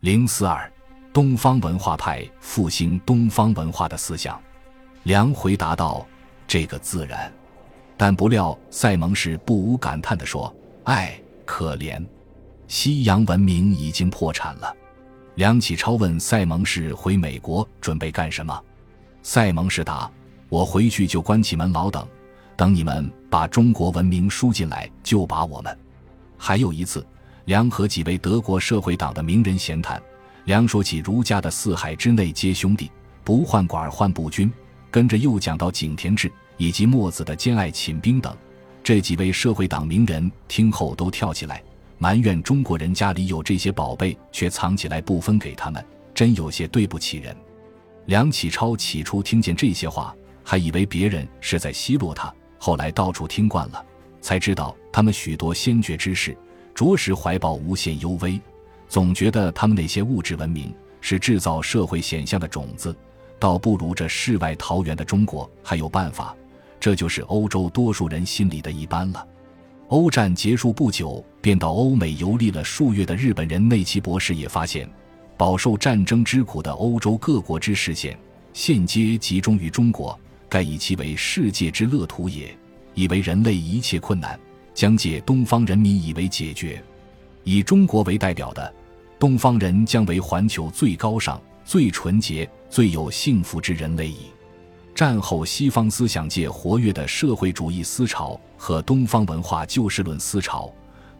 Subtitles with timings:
[0.00, 0.72] 零四二，
[1.12, 4.40] 东方文化派复兴东方文化的思想。
[5.02, 6.06] 梁回答道
[6.48, 7.30] ：“这个自然。”
[7.98, 10.50] 但不料塞蒙士不无感叹地说
[10.84, 12.02] ：“唉，可怜，
[12.66, 14.74] 西洋文明已经破产了。”
[15.36, 18.58] 梁启超问塞蒙士：“回美国准备干什么？”
[19.22, 20.10] 塞蒙士答
[20.48, 22.08] ：“我回去就关起门老等，
[22.56, 25.78] 等你们把中国文明输进来，就把我们。”
[26.38, 27.06] 还有一次。
[27.50, 30.00] 梁和几位德国社会党的名人闲谈，
[30.44, 32.88] 梁说起儒家的四海之内皆兄弟，
[33.24, 34.48] 不患寡而患不均，
[34.88, 38.32] 跟着又讲到井田制以及墨子的兼爱寝兵等。
[38.84, 41.60] 这几位社会党名人听后都跳起来，
[41.98, 47.36] 埋怨中国人家里有这些宝贝，却藏起来不分给他们，真有些对不起人。
[48.06, 50.14] 梁启超起初听见这些话，
[50.44, 53.84] 还以为别人是在奚落他，后来到处听惯了，
[54.20, 56.38] 才知道他们许多先觉之士。
[56.74, 58.40] 着实怀抱无限幽微，
[58.88, 62.94] 总觉得他们那些物质文明是制造社会显象的种子，
[63.38, 66.34] 倒不如这世外桃源的中国还有办法。
[66.78, 69.26] 这就是欧洲多数人心里的一般了。
[69.88, 74.88] 欧战结束不久，便到欧美游历了数月的日本人内奇博士也发现，
[75.36, 78.18] 饱受战争之苦的欧洲各国之视线，
[78.52, 80.18] 现皆集中于中国，
[80.48, 82.56] 盖以其为世界之乐土也，
[82.94, 84.38] 以为人类一切困难。
[84.74, 86.82] 将借东方人民以为解决，
[87.44, 88.74] 以中国为代表的
[89.18, 94.30] 东方人将为环球最高尚、最纯洁、最有幸福之人类矣。
[94.94, 100.70] 战后西方思想界活跃的社会主义思潮和东方文化就事论思潮，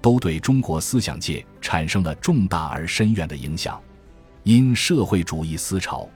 [0.02, 3.80] 都对中国思想界产生了重大而深远的影响。
[4.42, 6.08] 因社会主义思潮，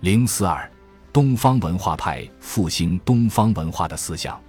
[0.00, 0.70] 零四二，
[1.12, 4.40] 东方文化派复兴东方文化的思想。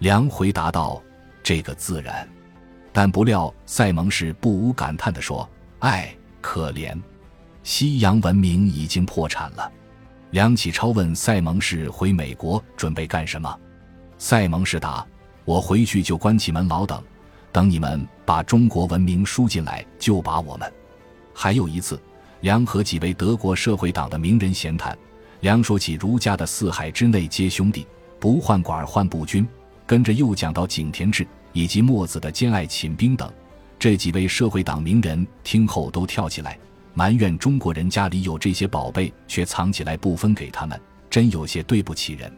[0.00, 1.02] 梁回答道。
[1.48, 2.28] 这个自然，
[2.92, 5.48] 但不料塞蒙士不无感叹地说
[5.80, 6.94] ：“唉，可怜，
[7.62, 9.72] 西洋文明已经破产了。”
[10.32, 13.58] 梁启超问塞蒙士：“回美国准备干什么？”
[14.18, 15.02] 塞蒙士答
[15.46, 17.02] ：“我回去就关起门老等，
[17.50, 20.70] 等你们把中国文明输进来，就把我们。”
[21.32, 21.98] 还有一次，
[22.42, 24.94] 梁和几位德国社会党的名人闲谈，
[25.40, 27.86] 梁说起儒家的四海之内皆兄弟，
[28.20, 29.48] 不患寡而患不均，
[29.86, 31.26] 跟着又讲到井田制。
[31.52, 33.32] 以及墨子的兼爱寝兵等，
[33.78, 36.58] 这几位社会党名人听后都跳起来，
[36.94, 42.32] 埋怨中国人家里有这些宝贝，却藏起来不分给他们，真有些对不起人。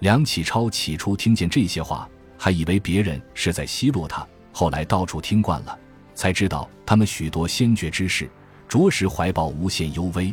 [0.00, 5.78] 梁启超起初听见这些话，还以为别人是在奚落他，后来到处听惯了，
[6.14, 8.28] 才知道他们许多先觉之士，
[8.68, 10.32] 着实怀抱无限幽微，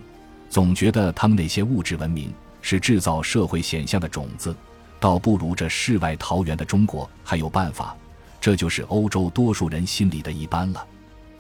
[0.49, 4.53] 总觉得他们那些物质文明是制造社会显象的种子，
[4.99, 7.95] 倒不如这世外桃源的中国还有办法。
[8.43, 10.85] 这就是欧洲多数人心里的一般了。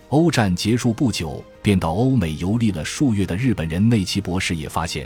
[0.07, 5.05] 欧战结束不久，便到欧美游历了数月的日本人内奇博士也发现，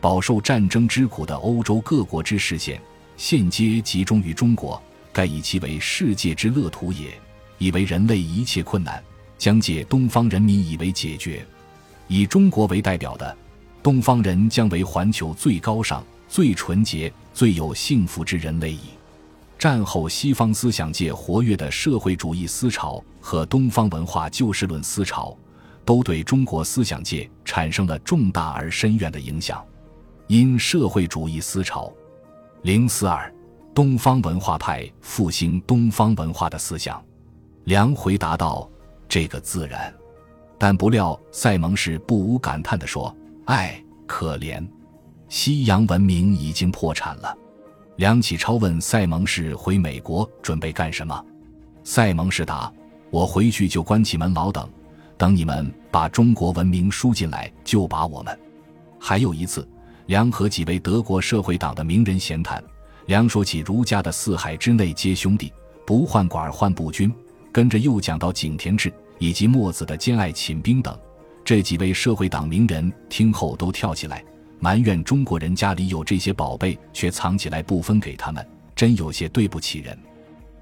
[0.00, 2.82] 饱受战争之苦的欧洲各国之视线，
[3.16, 7.16] 现皆集中于中国，盖以其为世界之乐土也，
[7.58, 9.00] 以为人类一切困难
[9.38, 11.46] 将借东方人民以为解决。
[12.08, 13.38] 以中国为代表的
[13.84, 18.95] 东方人将为环球最高尚、最纯洁、最有幸福之人类矣。
[19.58, 25.36] 战后西方思想界活跃的社会主义思潮和东方文化就事论思潮，
[25.84, 29.64] 都对中国思想界产生了重大而深远的影响。
[30.26, 31.90] 因社会主义思潮，
[32.62, 33.32] 零四二，
[33.74, 37.02] 东方文化派复兴东方文化的思想。
[37.64, 38.68] 梁回答道
[39.08, 39.92] ：“这个自然。”
[40.58, 43.14] 但不料塞蒙氏不无感叹地说
[43.46, 44.66] ：“唉，可怜，
[45.28, 47.36] 西洋文明已经破产了。”
[47.96, 51.24] 梁启超问塞蒙士：“回美国准备干什么？”
[51.82, 52.70] 塞蒙士答
[53.08, 54.68] ：“我回去就关起门老等，
[55.16, 58.38] 等你们把中国文明输进来，就把我们。”
[59.00, 59.66] 还有一次，
[60.06, 62.62] 梁和几位德国社会党的名人闲谈，
[63.06, 65.50] 梁说起儒家的四海之内皆兄弟，
[65.86, 67.10] 不患寡而患不均，
[67.50, 70.94] 跟着又讲到井田制以及墨子的兼爱寝兵等，
[71.42, 74.22] 这几位社会党名人听后都跳起来。
[74.58, 79.96] 埋怨中国人家里有这些宝贝，却藏起来不分给他们，真有些对不起人。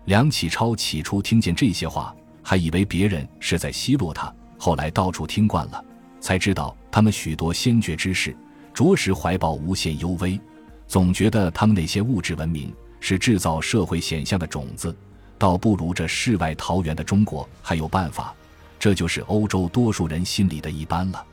[0.07, 5.83] 梁启超起初听见这些话，还以为别人是在奚落他，后来到处听惯了，
[6.21, 8.37] 才知道他们许多先觉之士，
[8.75, 10.39] 着实怀抱无限幽微，
[10.87, 14.95] 总觉得他们那些物质文明是制造社会现象的种子，
[15.39, 18.35] 倒不如这世外桃源的中国还有办法。
[18.79, 21.25] 这就是欧洲多数人心里的一般了。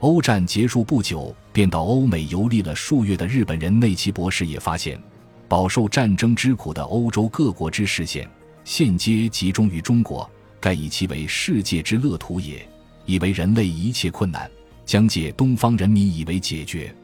[0.00, 5.00] 欧战结束不久，便到欧美游历了数月的日本人内奇博士也发现，
[5.48, 8.28] 饱受战争之苦的欧洲各国之视线，
[8.62, 12.66] 现皆集中于中国，盖以其为世界之乐土也，
[13.06, 14.50] 以为人类一切困难
[14.84, 16.94] 将借东方人民以为解决。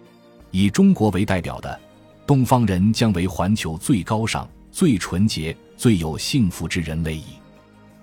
[0.51, 1.81] 以中国为代表的
[2.27, 7.25] 东方人将为环球最高尚、最纯洁、最有幸福之人类矣。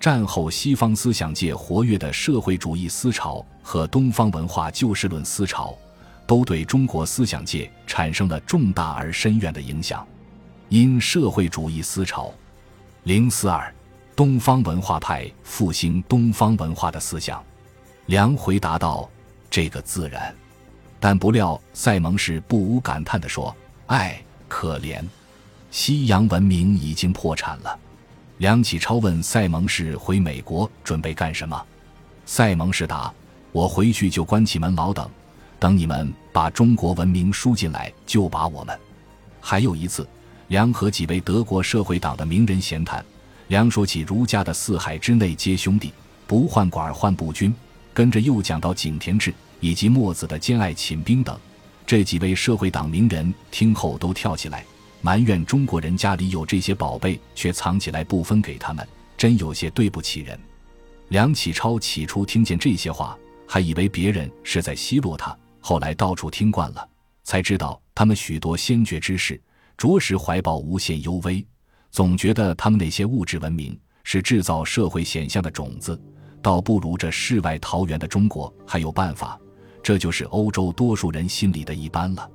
[0.00, 5.76] 战后西方思想界活跃的社会主义思潮和东方文化救世论思潮，
[6.26, 10.06] 都对中国思想界产生了重大而深远的影响。
[10.70, 12.32] 因社会主义思潮，
[13.02, 13.70] 零四二，
[14.16, 17.44] 东方文化派复兴东方文化的思想。
[18.06, 19.06] 梁回答道
[19.50, 20.34] ：“这个自然。”
[20.98, 23.54] 但不料塞蒙士不无感叹地说
[23.88, 24.18] ：“唉，
[24.48, 25.04] 可怜，
[25.70, 27.78] 西洋文明已经破产了。”
[28.40, 31.62] 梁启超问塞蒙士：“回美国准备干什么？”
[32.24, 33.12] 塞蒙士答
[33.52, 35.06] ：“我回去就关起门老等，
[35.58, 38.74] 等你们把中国文明输进来，就把我们。”
[39.42, 40.08] 还有一次，
[40.48, 43.04] 梁和几位德国社会党的名人闲谈，
[43.48, 45.92] 梁说起儒家的四海之内皆兄弟，
[46.26, 47.54] 不患寡而患不均，
[47.92, 51.38] 跟着又讲到井田制以及墨子的兼爱寝兵等。
[51.86, 54.64] 这几位社会党名人听后都跳起来。
[55.02, 58.86] 埋怨中国人家里有这些宝贝，却藏起来不分给他们，
[59.16, 60.38] 真有些对不起人。
[61.08, 66.88] 梁启超起初听见这些话，还以为别人是在奚落他，后来到处听惯了，
[67.24, 69.40] 才知道他们许多先觉之士，
[69.76, 71.44] 着实怀抱无限幽微，
[71.90, 76.00] 总觉得他们那些物质文明是制造社会显象的种子，
[76.42, 79.40] 倒不如这世外桃源的中国还有办法。
[79.82, 82.30] 这就是欧洲多数人心里的一般了。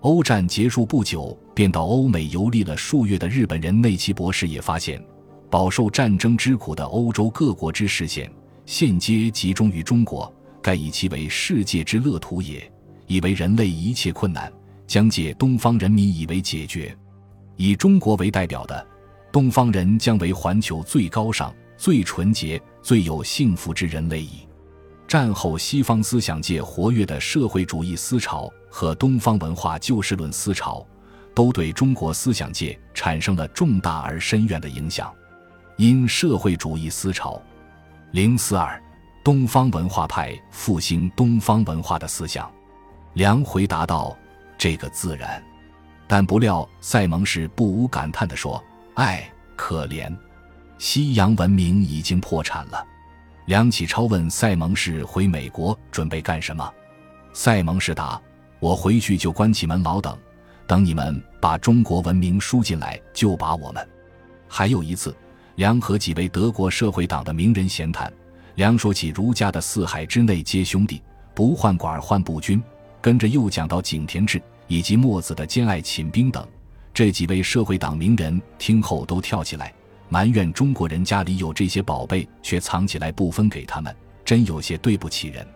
[0.00, 5.02] 欧战结束不久，便到欧美游历了数月的日本人内崎博士也发现，
[5.50, 8.32] 饱受战争之苦的欧洲各国之视线，
[8.64, 10.32] 现皆集中于中国，
[10.62, 12.70] 盖以其为世界之乐土也。
[13.06, 14.50] 以为人类一切困难
[14.86, 16.96] 将借东方人民以为解决。
[17.56, 18.86] 以中国为代表的
[19.30, 24.46] 东方人将为环球最高尚、最纯洁、最有幸福之人类矣。
[25.10, 30.86] 战后西方思想界活跃的社会主义思潮和东方文化救世论思潮，
[31.34, 35.12] 都对中国思想界产生了重大而深远的影响。
[35.76, 37.42] 因社会主义思潮，
[38.12, 38.80] 零四二，
[39.24, 42.48] 东方文化派复兴东方文化的思想。
[43.14, 44.16] 梁回答道
[44.56, 45.42] ：“这个自然。”
[46.06, 48.62] 但不料塞蒙氏不无感叹地说
[48.94, 50.16] ：“唉，可怜，
[50.78, 52.86] 西洋文明已经破产了。”
[53.50, 56.72] 梁启超问塞蒙士：“回美国准备干什么？”
[57.34, 58.22] 塞蒙士答
[58.60, 60.16] ：“我回去就关起门老等，
[60.68, 63.84] 等你们把中国文明输进来，就把我们。”
[64.46, 65.12] 还有一次，
[65.56, 68.08] 梁和几位德国社会党的名人闲谈，
[68.54, 71.02] 梁说起儒家的四海之内皆兄弟，
[71.34, 72.62] 不患寡而患不均，
[73.00, 76.46] 跟着又讲到井田制以及墨子的兼爱寝兵等。
[76.94, 79.74] 这几位社会党名人听后都跳起来。
[80.12, 85.46] 埋怨中国人家里有这些宝贝，却藏起来不分给他们，真有些对不起人。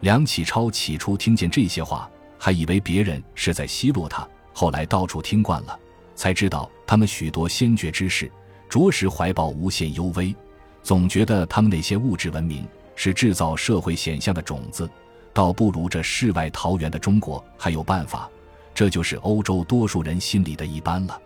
[0.00, 5.78] 梁启超起初听见这些话，还以为别人是在奚落他，后来到处听惯了，
[6.16, 8.28] 才知道他们许多先觉之士，
[8.68, 10.34] 着实怀抱无限幽微，
[10.82, 14.90] 总觉得他们那些物质文明是制造社会显象的种子，
[15.32, 18.28] 倒不如这世外桃源的中国还有办法。
[18.74, 21.16] 这就是欧洲多数人心里的一般了。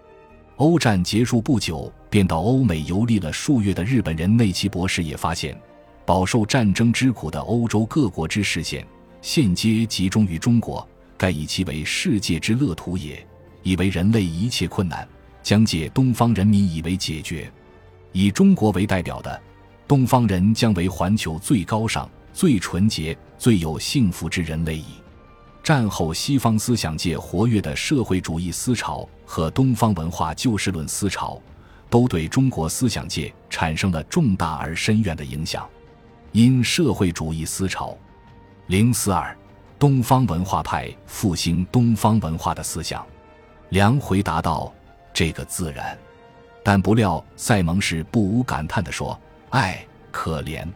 [0.58, 5.56] 欧战结束不久，便到欧美游历了数月的日本人内崎博士也发现，
[6.04, 8.84] 饱受战争之苦的欧洲各国之视线，
[9.22, 13.24] 现皆集中于中国，盖以其为世界之乐土也。
[13.62, 15.06] 以为人类一切困难
[15.44, 17.48] 将借东方人民以为解决。
[18.10, 19.40] 以中国为代表的
[19.86, 24.86] 东方人将为环球最高尚、最纯洁、最有幸福之人类矣。
[25.68, 31.38] 战后西方思想界活跃的社会主义思潮和东方文化救世论思潮，
[31.90, 35.68] 都对中国思想界产生了重大而深远的影响。
[36.32, 37.94] 因社会主义思潮，
[38.68, 39.36] 零四二，
[39.78, 43.04] 东方文化派复兴东方文化的思想。
[43.68, 44.72] 梁回答道
[45.12, 45.94] ：“这个自然。”
[46.64, 49.20] 但不料塞蒙士不无感叹地说
[49.52, 50.66] ：“唉，可怜，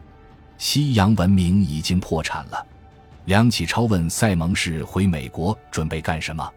[0.58, 2.66] 西洋文明已经破产了。”
[3.24, 6.48] 梁启超问塞蒙士：“回美国准备干什么？”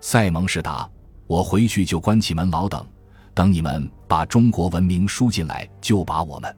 [0.00, 0.88] 塞蒙士答
[1.28, 2.84] ：“我回去就关起门老等，
[3.32, 6.54] 等你们把中国文明输进来，就把我们。”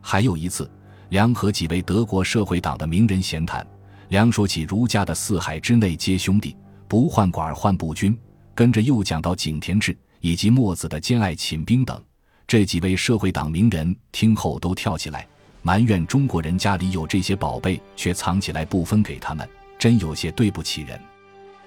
[0.00, 0.70] 还有一次，
[1.10, 3.66] 梁和几位德国社会党的名人闲谈，
[4.08, 6.56] 梁说起儒家的四海之内皆兄弟，
[6.88, 8.18] 不患寡而患不均，
[8.54, 12.02] 跟着又讲到井田制以及墨子的兼爱寝兵等。
[12.46, 15.26] 这几位社会党名人听后都跳起来。
[15.66, 20.96] 埋怨中国人家里有这些宝贝，却藏起来不分给他们，真有些对不起人。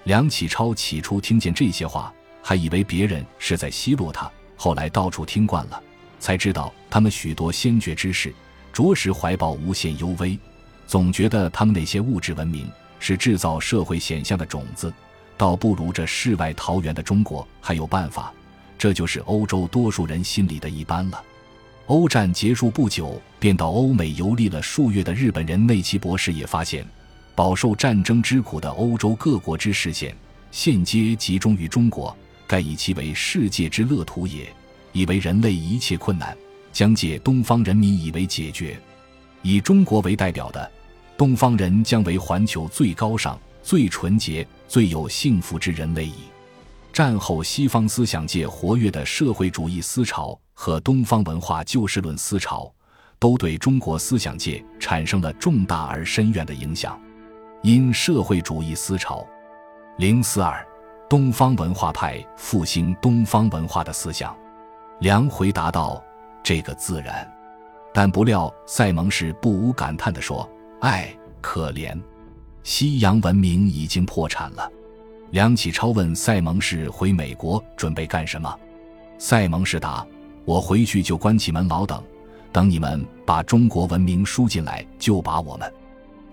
[0.04, 2.10] 梁启超起初听见这些话，
[2.42, 5.82] 还以为别人是在奚落他，后来到处听惯了，
[6.18, 8.34] 才知道他们许多先觉之士，
[8.72, 10.38] 着实怀抱无限幽微，
[10.86, 12.66] 总觉得他们那些物质文明
[12.98, 14.90] 是制造社会显象的种子，
[15.36, 18.32] 倒不如这世外桃源的中国还有办法。
[18.78, 21.22] 这就是欧洲多数人心里的一般了。
[21.90, 26.86] 欧战结束不久，便到欧美游历了数月的日本人内奇博士也发现，
[27.34, 30.16] 饱受战争之苦的欧洲各国之视线，
[30.52, 32.16] 现皆集中于中国，
[32.46, 34.48] 盖以其为世界之乐土也，
[34.92, 36.36] 以为人类一切困难
[36.72, 38.80] 将借东方人民以为解决。
[39.42, 40.70] 以中国为代表的
[41.16, 46.14] 东方人，将为环球最高尚、最纯洁、最有幸福之人类矣。
[46.92, 52.70] 战后西方思想界活跃的社会主义思潮和东方文化救世论思潮，
[53.18, 57.00] 都对中国思想界产生了重大而深远的影响。
[57.62, 59.26] 因社会主义思潮，
[59.96, 60.62] 零四二，
[61.08, 64.36] 东方文化派复兴东方文化的思想。
[64.98, 66.04] 梁回答道
[66.44, 67.26] ：“这个自然。”
[67.94, 70.46] 但不料塞蒙士不无感叹地说
[70.82, 71.08] ：“唉，
[71.40, 71.98] 可怜，
[72.62, 74.70] 西洋文明已经破产了。”
[75.32, 78.54] 梁启超问塞蒙士：“回美国准备干什么？”
[79.16, 80.06] 塞蒙士答
[80.50, 82.02] ：“我回去就关起门牢等，
[82.50, 85.72] 等你们把中国文明输进来，就把我们。”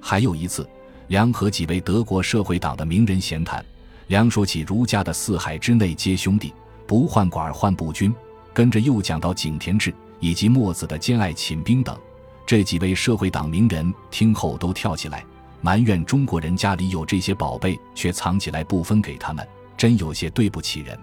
[0.02, 0.68] 还有一次，
[1.10, 3.64] 梁和几位德国社会党的名人闲谈，
[4.08, 6.52] 梁说起儒家的四海之内皆兄弟，
[6.88, 8.12] 不患寡而患不均，
[8.56, 11.96] 跟着又讲到井田制以及墨子的兼爱寝兵等。
[12.44, 15.24] 这几位社会党名人听后都跳起来。
[15.62, 19.48] 埋怨中国人家里有这些宝贝，却藏起来不分给他们，
[19.78, 20.98] 真有些对不起人。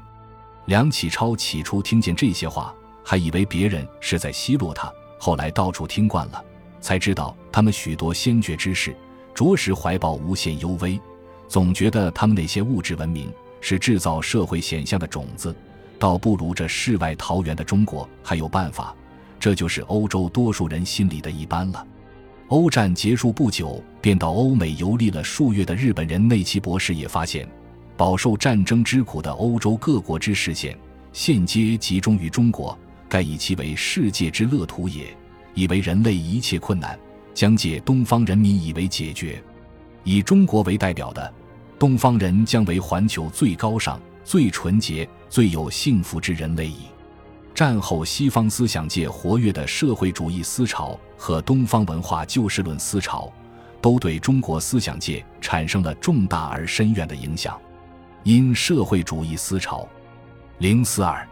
[0.65, 6.43] 梁启超起初听见这些话，还以为别人是在奚落他，后来到处听惯了，
[6.81, 8.97] 才知道他们许多先觉之士，
[9.35, 10.99] 着实怀抱无限幽微，
[11.47, 13.31] 总觉得他们那些物质文明
[13.61, 15.55] 是制造社会显象的种子，
[15.99, 18.95] 倒不如这世外桃源的中国还有办法。
[19.39, 21.87] 这就是欧洲多数人心里的一般了。
[22.49, 27.47] 欧战结束不久，便到欧美游历了数月的日本人内奇博士也发现，
[27.97, 30.79] 饱受战争之苦的欧洲各国之视线，
[31.13, 32.79] 现皆集中于中国，
[33.15, 35.17] 盖以其为世界之乐土也，
[35.55, 36.99] 以为人类一切困难
[37.33, 39.41] 将借东方人民以为解决。
[40.03, 41.33] 以中国为代表的
[41.79, 46.87] 东方人，将为环球最高尚、最纯洁、最有幸福之人类矣。
[47.55, 53.33] 战后西方思想界活跃的社会主义思潮和东方文化救世论思潮，
[53.81, 57.57] 都对中国思想界产生了重大而深远的影响。
[58.25, 59.89] 因社会主义思潮，
[60.59, 61.25] 零四二，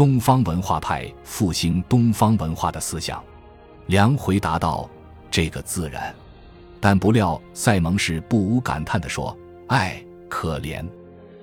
[0.00, 3.22] 东方文化派复兴东方文化的思想。
[3.88, 4.88] 梁回答道
[5.30, 6.14] ：“这个自然。”
[6.80, 9.36] 但不料塞蒙士不无感叹地说
[9.68, 10.82] ：“唉，可怜，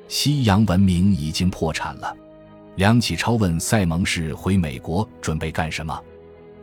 [0.08, 2.18] 西洋文明已经破产了。”
[2.78, 5.96] 梁启超问塞蒙士：“回美国准备干什么？”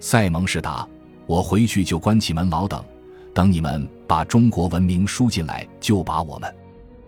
[0.00, 0.84] 塞蒙士答
[1.26, 2.84] ：“我回去就关起门牢等，
[3.32, 6.52] 等你们把中国文明输进来，就把我们。”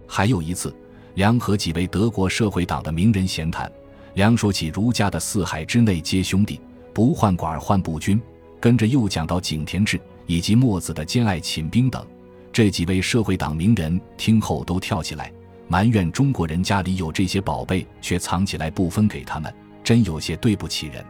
[0.06, 0.72] 还有一次，
[1.14, 3.68] 梁和几位德国社会党的名人闲谈，
[4.16, 6.58] 梁说起儒家的四海之内皆兄弟，
[6.94, 8.18] 不患寡而患不均，
[8.58, 12.02] 跟着又讲到井田制以及墨子的兼爱寝兵等。
[12.50, 15.30] 这几位社会党名人听后都跳起来。
[15.68, 19.54] 埋怨中国人家里有这些宝贝，却藏起来不分给他们，
[19.84, 21.04] 真有些对不起人。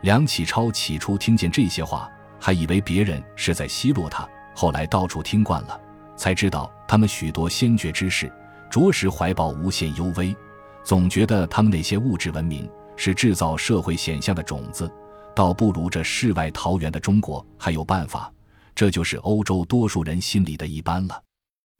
[0.00, 5.80] 梁启超起初听见这些话，还以为别人是在奚落他，后来到处听惯了，
[6.16, 8.28] 才知道他们许多先觉之士，
[8.68, 10.34] 着实怀抱无限幽微，
[10.84, 14.90] 总觉得他们那些物质文明是制造社会现象的种子，
[15.34, 18.32] 倒不如这世外桃源的中国还有办法。
[18.74, 21.22] 这就是欧洲多数人心里的一般了。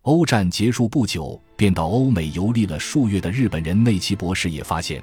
[0.02, 5.02] 欧战结束不久，便到欧美游历了数月的日本人内崎博士也发现，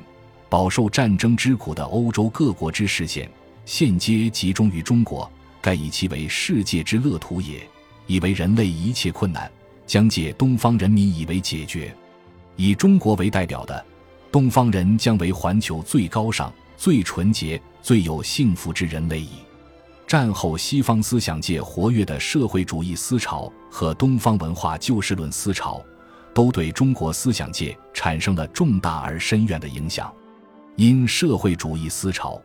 [0.50, 3.30] 饱受战争之苦的欧洲各国之视线，
[3.66, 7.68] 现皆集中于中国，盖以其为世界之乐土也，
[8.08, 9.50] 以为人类一切困难
[9.88, 11.96] 将借东方人民以为解决。
[12.56, 13.86] 以中国为代表的
[14.32, 19.30] 东方人，将为环球最高尚、最纯洁、最有幸福之人类矣。
[20.06, 25.84] 战后西方思想界活跃的社会主义思潮和东方文化救世论思潮，
[26.34, 30.12] 都对中国思想界产生了重大而深远的影响。
[30.76, 32.42] 因社会主义思潮，